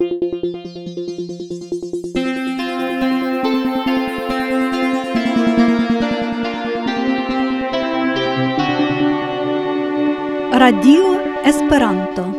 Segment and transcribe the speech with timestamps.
[0.00, 0.12] Radio
[11.44, 12.32] Esperanto.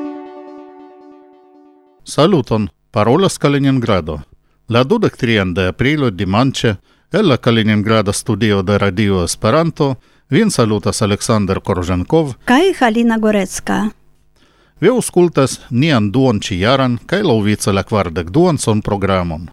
[2.05, 4.23] Saluton, parolas Kaliningrado.
[4.69, 6.77] La 23 de aprilo dimanche,
[7.11, 9.97] el la Kaliningrada studio de Radio Esperanto,
[10.29, 13.98] vin salutas Aleksandr Korženkov Kai Halina Gorecka.
[14.81, 19.49] Vi auscultas nian duon ciaran cae lovice la quardec duon son programon.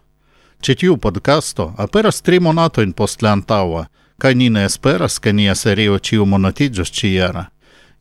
[0.63, 3.87] Citiu podcasto aperas tri monatoin post le antaua,
[4.19, 7.51] cae ni ne esperas che nia serio ciu monatigios ciara.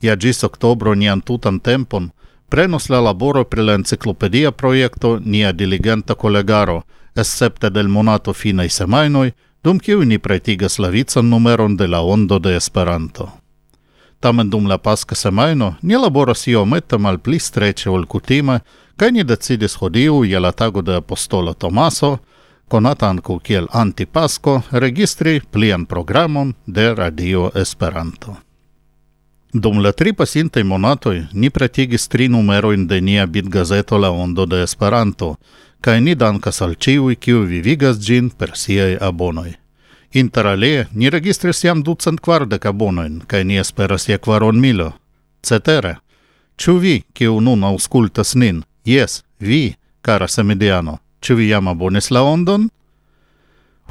[0.01, 2.11] Ia gis octobro nian tutan tempon
[2.49, 6.83] prenos la laboro pri la enciclopedia proiecto nia diligenta collegaro,
[7.15, 12.39] escepte del monato finai semainoi, dum kiu ni pretigas la vican numeron de la ondo
[12.39, 13.44] de Esperanto.
[14.19, 18.59] Tamen dum la pasca semaino, ni laboras io metta mal pli strece ol kutime
[18.95, 22.17] kaj ni decidis hodiu je la tago de apostolo Tomaso,
[22.67, 28.35] konata ankaŭ kiel Antipasko, registri plian programon de Radio Esperanto.
[29.53, 34.63] Dum la tri pasintei monatoj ni pretigis tri numeroin de nia bitgazeto La Ondo de
[34.63, 35.35] Esperanto,
[35.81, 39.53] kaj ni dankas al ciui kiu vivigas gin per siei abonoj.
[40.15, 44.93] Interalie ni registris jam ducent quardec abonoin, kaj ni esperas je quaron milo.
[45.43, 45.97] Cetere,
[46.57, 52.21] ciu vi, kiu nun auscultas nin, Yes, vi, cara Semidiano, ciu vi jam abonis la
[52.21, 52.69] ondon?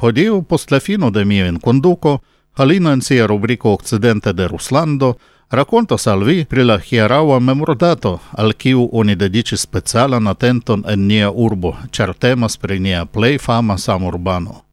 [0.01, 2.19] Hodiu, post la fino de mia conduco,
[2.57, 5.17] Halina in sia rubrico Occidente de Ruslando
[5.51, 11.31] rakontos al vi pri la hieraŭa memordato, al kiu oni dediĉis specialan atenton en nia
[11.31, 14.64] urbo, char temas pri nia plei fama samurbano.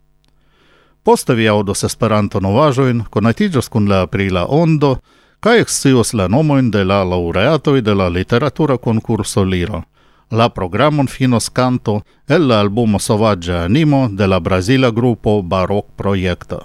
[1.05, 4.97] Poste vi audos Esperanto novajoin, conatigas kun la aprila ondo,
[5.41, 9.83] kaj excios la nomoin de la laureatoi de la literatura concurso Liro.
[10.31, 16.59] La programon finos canto el la albumo Sovaggia Animo de la brasila grupo Baroc Proiecta.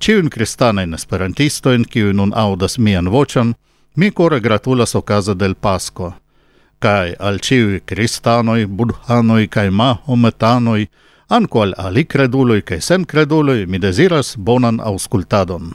[0.00, 3.54] Ciun cristanein esperantistoin, kiu nun audas mian vocian,
[3.96, 6.12] mi core gratulas ocasa del Pasco.
[6.78, 10.88] Kai al ciui cristanoi, budhanoi, kai mahometanoi,
[11.30, 15.70] anco al ali creduloi, kai sen creduloi, mi desiras bonan auscultadon.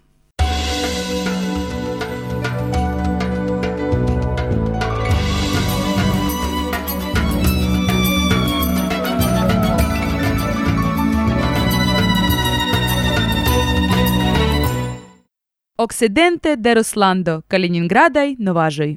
[15.78, 18.96] Occidente de Ruslando, Kaliningradaj novaĵoj.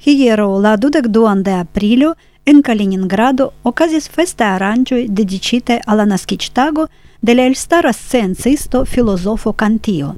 [0.00, 2.14] Hiero la dudek duan de aprilo
[2.44, 6.86] en Kaliningrado okazis festa aranĝoj dediĉite al la naskiĝtago
[7.20, 10.14] de la elstara sciencisto filozofo Kantio.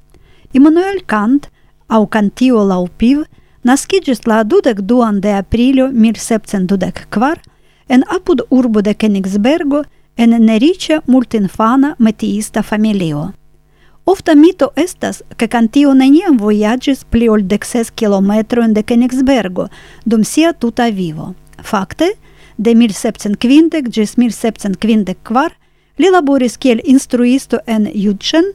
[0.53, 1.49] Immanuel Kant
[1.89, 3.25] aŭ Kantio Laupiv
[3.63, 7.37] naskiĝis la dudek duan de aprilo 1724
[7.89, 9.85] en apud urbo de Kenigsbergo
[10.17, 13.31] en neriĉa multinfana metiista familio.
[14.05, 19.69] Ofta mito estas, ke Kantio neniam vojaĝis pli ol dekses kilometrojn de Kenigsbergo
[20.05, 21.35] dum sia tuta vivo.
[21.61, 22.13] Fakte,
[22.57, 25.51] de 1750 ĝis 1754
[25.99, 28.53] li laboris kiel instruisto en Judĉen,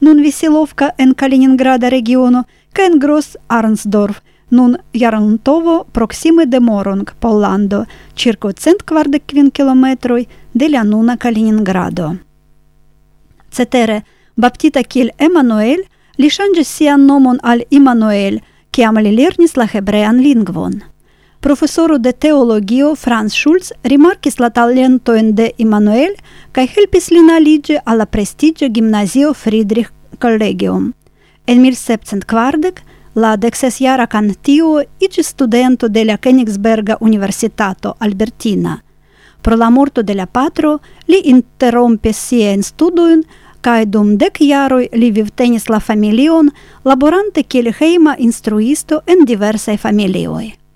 [0.00, 7.84] nun Visilovka en Kaliningrada regiono kaj en Gros Arnsdorf, nun Jarlantovo proksime de Morong, Pollando,
[8.14, 10.24] ĉirkaŭ 145 kvardek kilometroj
[10.54, 12.14] de la nuna Kaliningrado.
[13.50, 14.02] Cetere,
[14.36, 15.82] baptita kiel Emanuel,
[16.18, 20.80] li ŝanĝis sian nomon al Immanuel, kiam li lernis la hebrean lingvon
[21.40, 26.16] profesoro de teologio Franz Schulz rimarkis la talentojn de Immanuel
[26.52, 30.92] kaj helpis lin aliĝi al la prestiĝa gimnazio Friedrich Collegium.
[31.46, 32.82] En 1740
[33.14, 38.78] la deksesjara kantio iĝis studento de la Königsberga Universitato Albertina.
[39.42, 43.22] Pro la morto de la patro li interrompis siajn studojn
[43.60, 46.50] kai dum dek jaroj li vivtenis la familion,
[46.84, 50.67] laborante kiel heima instruisto en diversaj familioj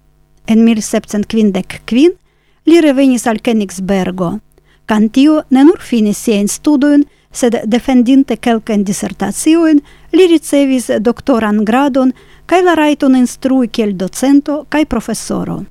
[0.46, 2.10] en 1755
[2.64, 4.38] li revenis al Königsbergo.
[4.86, 9.80] Cantio ne nur finis siajn studojn, sed defendinte kelkajn disertaciojn,
[10.12, 12.12] li ricevis doktoran gradon
[12.46, 15.64] kaj la rajton instrui kiel docento kaj profesoro.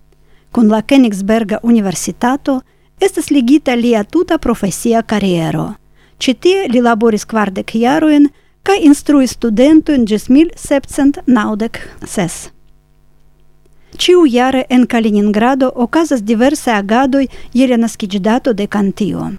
[0.51, 2.62] Kun la Königsberga Universitato
[3.00, 5.74] estas ligita lia tuta profesia kariero.
[6.19, 8.30] Citie li laboris quardec jarojn
[8.63, 12.61] kaj instruis studentojn gis 1796.
[13.98, 19.32] Ciu jare en Kaliningrado okazas diverse agadoj je la naskiĝdato de Kantio.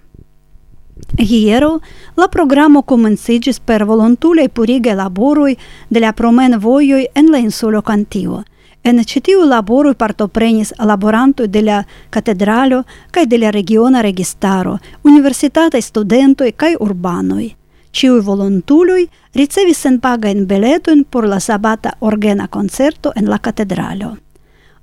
[1.17, 1.79] Hiero
[2.15, 5.55] la programo komenciĝis per volontulaj purige laboroj
[5.89, 8.43] de la promen promenvojoj en la insulo Kantio.
[8.83, 15.81] En ĉi tiu laboro partoprenis laborantoj de la katedralo kaj de la regiona registaro, universitataj
[15.81, 17.53] studentoj kaj urbanoj.
[17.91, 24.22] Ĉiuj volontuloj ricevis in biletojn por la sabata orgena concerto en la katedralo.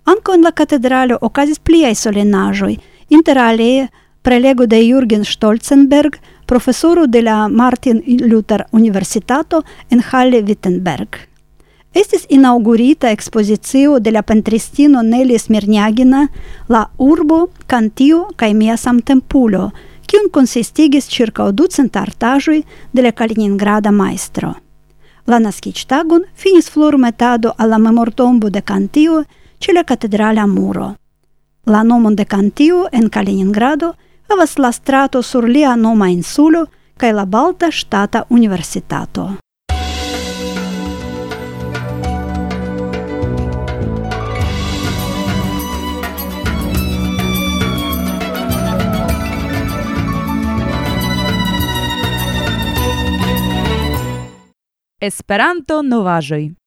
[0.05, 1.95] Anco in la katedralo okazis pliaj
[3.09, 3.89] inter alee
[4.23, 11.09] prelego de Jürgen Stolzenberg, profesoro de la Martin Luther Universitato en Halle-Wittenberg.
[11.93, 16.29] Estis inaugurita ekspozicio de la pentristino Nelly Smirniagina
[16.69, 19.73] La urbo, kantio kaj mia samtempulo,
[20.07, 24.55] cium consistigis circa ĉirkaŭ ducent artajui de la Kaliningrada maestro.
[25.27, 29.25] La naskiĝtagon finis flormetado al la memortombo de Kantio–
[29.61, 30.95] че la catedrala muro.
[31.67, 33.95] La nomon de cantio en Kaliningrado
[34.29, 36.67] havas la strato sur lia noma insulo
[36.97, 39.37] cae la Balta Stata Universitato.
[55.01, 56.60] Esperanto novaĵoj.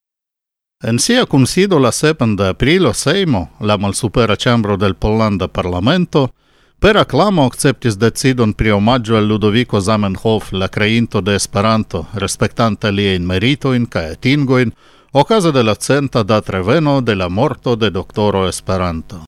[0.85, 6.33] En sia consido la 7 de aprilo Seimo, la malsupera cembro del Pollanda Parlamento,
[6.77, 13.25] per acclamo acceptis decidon pri omaggio al Ludovico Zamenhof, la creinto de Esperanto, respectanta lien
[13.25, 14.73] meritoin ca atingoin,
[15.13, 19.23] ocasa de la centa dat reveno de la morto de doctoro Esperanto.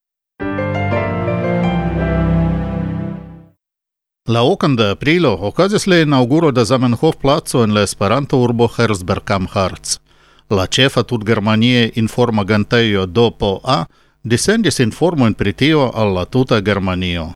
[4.27, 9.31] La ocan de aprilo ocasis le inauguro de Zamenhof placo en la Esperanto urbo Herzberg
[9.31, 10.04] am Harz
[10.49, 13.85] la cefa tut-germanie informa gantejo dopo A,
[14.21, 17.31] disendis informo in pritio alla tuta Germanio.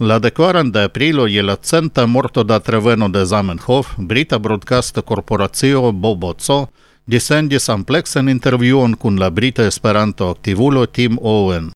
[0.00, 5.92] La deklaran de aprilo je la centa morto da treveno de Zamenhof, brita broadcast corporatio
[5.92, 6.68] Boboco,
[7.06, 11.70] disendis amplexen intervjuon kun la brita Esperanto aktivulo Tim Owen.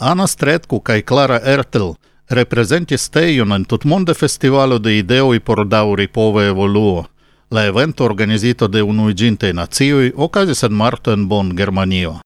[0.00, 1.94] Ana Stretku kaj Klara Ertel–
[2.28, 7.06] representis teion en tutmonde festivalo de ideoi por dauri pove evoluo.
[7.50, 12.20] La evento organizito de unuiginte nazioi ocasis en marto en Bonn, Germanio.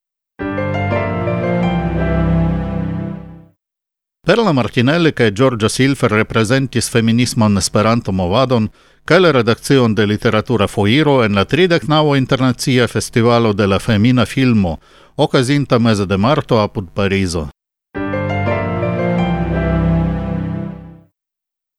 [4.28, 8.68] Perla Martinelli kaj Giorgia Silfer reprezentis feminisman Esperanto movadon
[9.08, 14.80] kaj la redakcion de literatura foiro en la 39 internacia festivalo de la femina filmo,
[15.16, 17.48] okazinta meze de marto apud Parizo.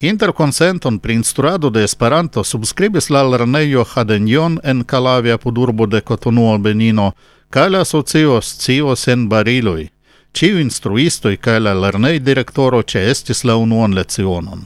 [0.02, 7.12] Interkonsenton pri instruado de Esperanto subskribis la lernejo Hadenjon en Kalavia podurbo de Cotonou Benino
[7.50, 9.90] kaj la asocio Scio sen bariloj.
[10.32, 14.66] Ĉiu instruistoj kaj la lernejdirektoro ĉeestis la unuan lecionon.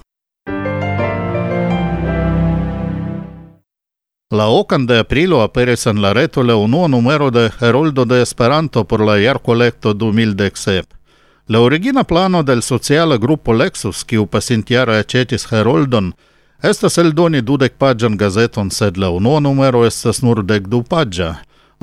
[4.30, 8.84] La ocan de aprilo aperis en la reto la unua numero de Heroldo de Esperanto
[8.84, 11.03] por la jarkolekto 2017.
[11.48, 16.14] La origina plano del Sociala Gruppo Lexus che o pacientiara acetis Heroldon
[16.62, 21.34] estas eldoni dudek paĝan gazeton, sed la unua numero estas nur dekdu paĝa.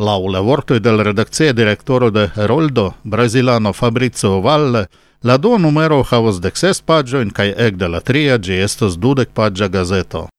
[0.00, 4.86] Laŭ la vortoj de la redakcia direktoro de Heroldo, brazilano Fabrizio Valle,
[5.22, 9.68] la dua numero havas dek ses paĝojn kaj ekde la tria ĝi estas dudek paĝa
[9.68, 10.30] gazeto.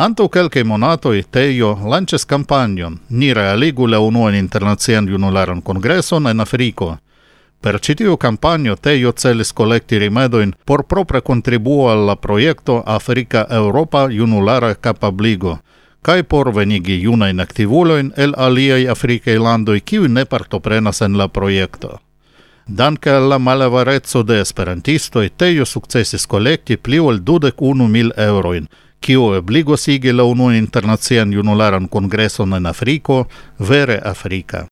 [0.00, 6.96] Anto quelcae monatoi Teio lances campanion ni realigu la unuan internazian junularan congresson en Africo.
[7.60, 14.74] Per citiu campagno Teio celis collecti rimedoin por propre contribuo alla proiecto Africa Europa junulara
[14.74, 15.58] capabligo,
[16.02, 22.00] cae por venigi junain activuloin el aliei Africae landoi kiu ne partoprenas en la proiecto.
[22.68, 28.68] Danke alla malavarezzo de esperantistoi, Teio successis collecti pli ol 21.000 euroin–
[29.00, 33.26] kiu obligos igi la unu internacian junularan kongreson en Afriko,
[33.58, 34.66] vere Afrika.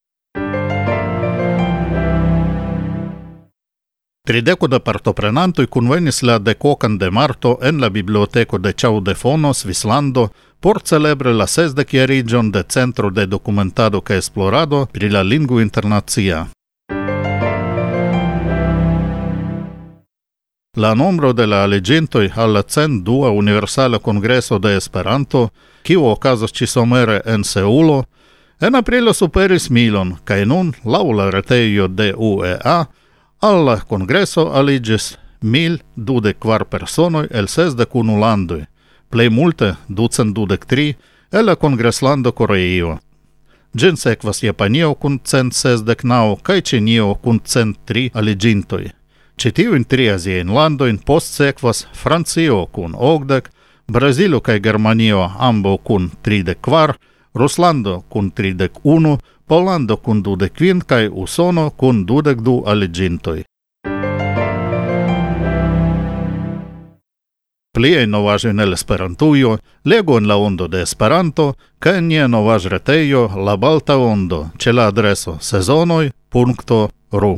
[4.26, 9.54] Trideco da partoprenantoj convenis la decocan de marto en la biblioteco de Ciao de Fono,
[9.54, 16.47] Svislando, por celebre la sesdekjariĝon de Centro de Documentado kaj Esplorado pri la lingua internazia.
[20.76, 25.49] La nombro de la legentoi alla cent dua universala congreso de Esperanto,
[25.83, 28.04] kiu okazas ci somere en Seulo,
[28.61, 32.85] en aprilo superis milon, cae nun, lau la reteio de UEA,
[33.40, 38.66] alla congreso aligis mil dudec quar personoi el sesdec unu landoi,
[39.09, 40.95] plei multe ducent dudec tri
[41.33, 42.99] el la kongreslando Coreio.
[43.73, 48.96] Gin sequas Japanio cun cent sesdec nau, cae Cinio cun cent tri aligintoi.
[49.37, 53.50] Citiu in triasie in lando in postsekvas Francio kun ogdek,
[53.87, 56.95] Brazilo kai Germanio ambo kun 34,
[57.35, 63.43] Ruslando kun 31, Polando kun 25 kai Usono kun 22 aligintoj.
[67.76, 73.57] Plie novaĵoj en Esperantujo, legu en la ondo de Esperanto kaj en nia novaĵretejo La
[73.57, 77.37] Balta Ondo ĉe la adreso sezonoj.ru.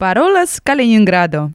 [0.00, 1.50] Parolas Kaliningrado.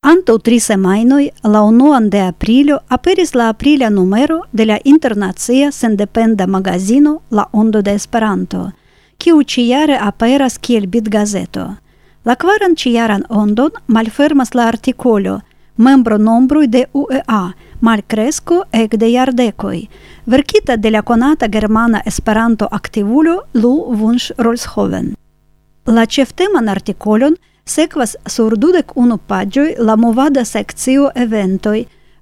[0.00, 6.46] Anto tri semainoi, la unuan de aprilio, aperis la aprilia numero de la internazia sendependa
[6.46, 8.70] magazino La Ondo de Esperanto,
[9.18, 11.10] kiu ciare aperas kiel газето.
[11.10, 11.76] gazeto.
[12.24, 15.42] La quaran ciaran ondon malfermas la articolo
[15.76, 19.88] membro nombrui de UEA, malcresco ec de iardecoi,
[20.24, 25.16] verkita de la conata germana esperanto activulo Lu Wunsch Rolshoven.
[25.84, 31.80] La cefteman articolon Sekvas sur dudek unu paĝoj la movada sekcio eventoj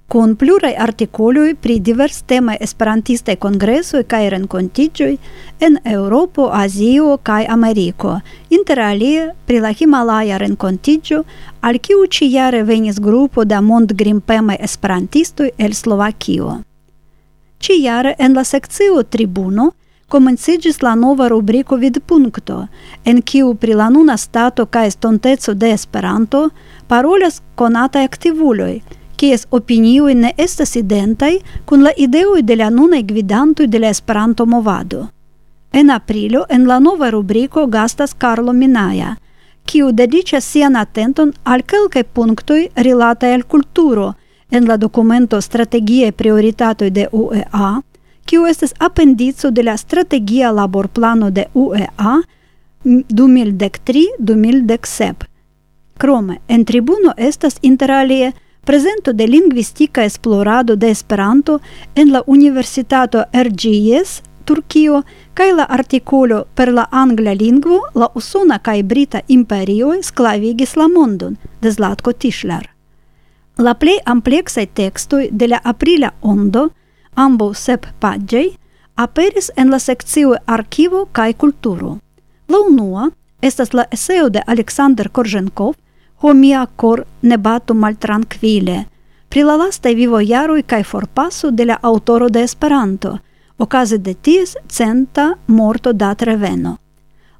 [0.08, 5.10] kun pluraj artikoloj pri divers temaj esperantistaj kongresoj kaj renkontiĝoj
[5.68, 8.14] en Eŭropo, Azio kaj Ameriko,
[8.50, 11.22] interalie pri la Himalaja renkontiĝo,
[11.60, 16.58] al kiu ĉi-jare venis grupo da mondgrimpemaj esperantistoj el Slovakio.
[17.60, 19.72] Ĉi-jare en la sekcio Tribuno
[20.08, 22.66] comencigis la nova rubrico Vidpunkto,
[23.04, 26.50] en kiu pri la nuna stato ca estontezo de Esperanto
[26.86, 28.82] parolas konataj activuloi,
[29.16, 35.08] kies opinioj ne estas identaj kun la ideoi de la nunaj gvidantui de la Esperanto-movado.
[35.72, 39.16] En aprilo en la nova rubrico gastas Carlo Minaja,
[39.64, 44.12] kiu dediĉas sian atenton al kelkaj punktoj rilataj al kulturo
[44.50, 47.80] en la dokumento Strategie prioritatoi de UEA,
[48.24, 52.22] kiu estas apendico de la strategia laborplano de UEA
[52.84, 55.12] 2013-2017.
[55.98, 58.32] Krome, en tribuno estas interalie
[58.64, 61.60] prezento de lingvistika esplorado de Esperanto
[61.94, 65.02] en la Universitato RGS Turkio
[65.34, 71.36] kaj la artikolo per la angla lingvo la usona kaj brita imperioj sklavigis la mondon
[71.60, 72.70] de Zlatko Tischler.
[73.58, 76.70] La plej ampleksaj tekstoj de la aprila ondo–
[77.14, 78.56] ambo sep pagei,
[78.94, 81.98] aperis en la sekcio Arkivo kaj Kulturo.
[82.48, 85.74] La unua estas la eseo de Alexander Korzenkov,
[86.20, 88.84] Homia cor ne batu maltrankvile
[89.34, 93.16] pri la lasta vivo jaroi kaj forpaso de la aŭtoro de Esperanto,
[93.58, 96.76] okaze de ties centa morto dat reveno.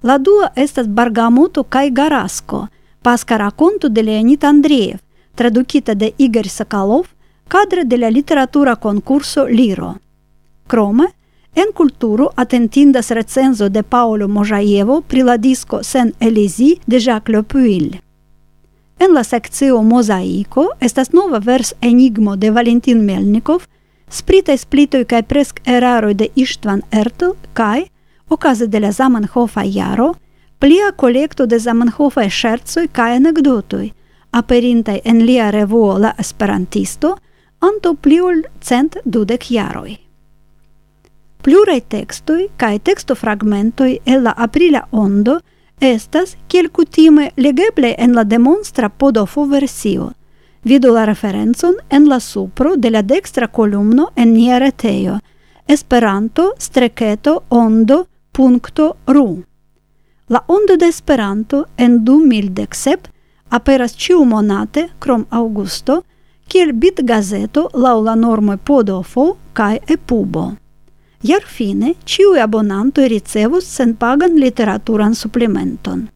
[0.03, 2.67] La dua estas Bargamuto kaj Garasko,
[3.03, 4.99] pasca rakonto de Leonid Andreev,
[5.37, 7.14] tradukita de Igor Sokolov
[7.49, 9.99] cadre de la literatura concurso Liro.
[10.67, 11.15] Crome,
[11.55, 17.43] en culturo attentindas recenzo de Paolo Mojaevo pri la disco Sen Elisi de Jacques Le
[17.43, 18.01] Puil.
[18.99, 23.67] En la seccio Mosaico estas nova vers enigmo de Valentin Melnikov,
[24.11, 27.91] sprita splitoi cae presc eraroi de Istvan Ertl, cae,
[28.29, 30.15] ocase de la Zamenhofa iaro,
[30.59, 33.93] plia colecto de Zamenhofa scherzoi cae anecdotoi,
[34.31, 37.17] aperintai en lia revuo La Esperantisto,
[37.59, 39.99] anto pliul cent cent dudek jaroj.
[41.89, 45.41] textui cae texto fragmentoi el la aprila ondo
[45.81, 50.13] estas kiel kutime legeble en la demonstra podofo versio.
[50.65, 55.19] Vidu la referencon en la supro de la dextra kolumno en nia retejo
[55.67, 59.43] esperanto streketo ondo punto ru.
[60.29, 63.11] La ondo de Esperanto en 2017
[63.51, 66.03] aperas ĉiu monate krom augusto,
[66.49, 70.53] kiel bitgazeto laŭ la normoj Podofo kaj Epubo.
[71.23, 72.39] Jarfine ĉiuj
[73.09, 76.09] ricevus sen senpagan literaturan suplementon.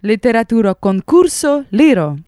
[0.00, 2.27] Literaturo concurso Liro.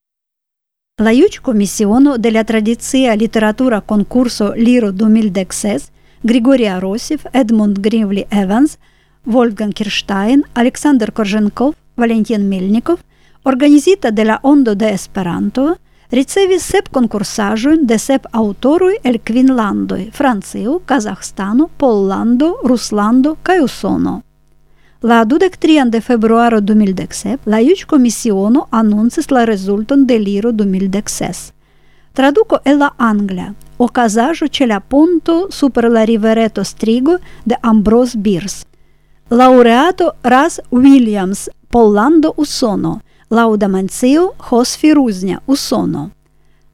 [1.01, 5.91] Laiuci Comisionul de la Tradiția Literatura Concurso Liro 2000
[6.21, 8.77] Григорий Аросев, Эдмунд Гривли Эванс,
[9.25, 12.99] Вольфган Кирштайн, Александр Корженков, Валентин Мельников,
[13.45, 15.77] Organizita de la Ondo de Esperanto,
[16.11, 24.21] ricevis sep konkursaĵojn de sep aŭtoroj el kvin landoj: Francio, Kazahstano, Pollando, Ruslando kaj Usono.
[25.03, 31.55] La 23 de februaro 2017, la Iuc Comisiono annuncis la rezulton de Liro 2016.
[32.13, 38.67] Traduco el la Anglia, ocasajo ce la punto super la rivereto Strigo de Ambrose Bierce.
[39.31, 46.11] Laureato Ras Williams, Pollando Usono, lauda mencio Jos firuznia usono.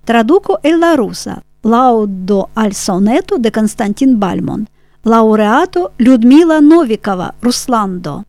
[0.04, 4.68] Traduco el la rusa, laudo al soneto de Constantin Balmont,
[5.06, 8.25] лауреату Людмила Новикова Русландо,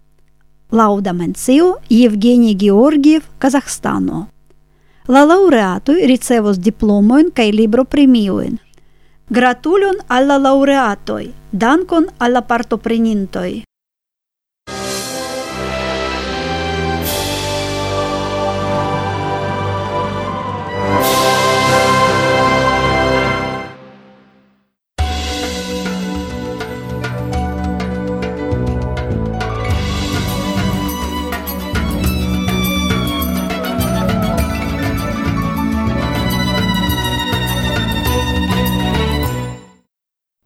[0.70, 4.28] Лауда Менцио Евгений Георгиев Казахстану.
[5.08, 8.60] La laureatui ricevos diplomoin kaj libroprimioin.
[9.30, 13.67] Gratulon al la laureatoj, dankon al la partoprenintoj.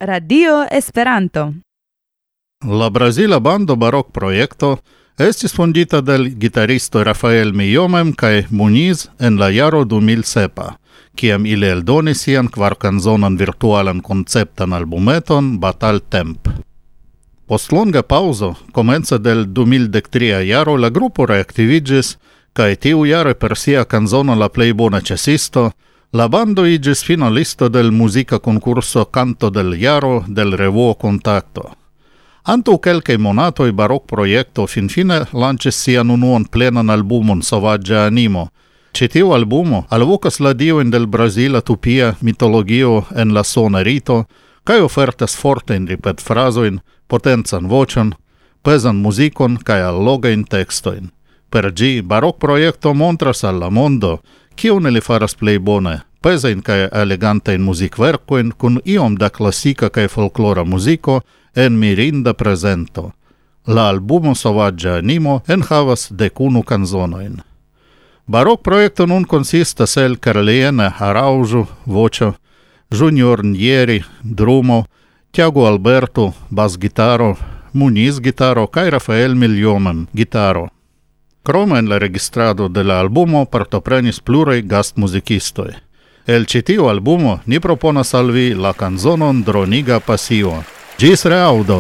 [0.04, 1.54] Radio Esperanto.
[2.66, 4.80] La Brazila bando Barok Projekto
[5.20, 10.72] estis fondita del gitaristo Rafael Miomem kaj Muniz en la jaro 2007,
[11.14, 16.50] kiam ili eldonis sian kvarkanzonan virtualan konceptan albumeton Batal Temp.
[17.46, 22.16] Post longa pauzo, komence del 2013 jaro la grupo reaktiviĝis
[22.54, 25.70] kaj tiu jare per sia kanzono la plej bona ĉasisto–
[26.14, 31.76] La bando igis finalisto del musica concurso Canto del Iaro del Revuo Contacto.
[32.42, 38.52] Anto quelcae monatoi baroc proiecto finfine lances sian unuon plenan albumon Sovaggia Animo.
[38.92, 44.26] Citiu albumo alvocas la dioin del Brasila tupia mitologio en la sona rito,
[44.66, 48.12] cae ofertas fortein ripet frasoin, potenzan vocion,
[48.62, 51.08] pesan musicon cae allogain textoin.
[51.50, 54.20] Per gi baroc proiecto montras alla mondo–
[54.56, 60.64] kion ili faras plej bone, pezajn kaj elegantajn muzikverkojn kun iom da klasika kaj folklora
[60.64, 61.22] muziko
[61.56, 63.12] en mirinda prezento.
[63.68, 67.42] La albumo Sovaggia animo enhavas dekunu kanzonojn.
[68.28, 72.32] Barok projekto nun konsistas el Karlejena Haraŭzo, voce,
[72.92, 74.86] Junior Nieri, drumo,
[75.32, 77.36] Tiago Alberto, bas-gitaro,
[77.74, 80.68] Muniz gitaro kaj Rafael Miljomen gitaro.
[81.44, 85.72] Krome en la registrado de la albumo partoprenis pluraj gastmuzikistoj.
[86.28, 90.54] El ĉi tiu albumo ni proponas al vi la kanzonon Droniga Pasio.
[91.02, 91.80] Ĝis reaŭdo!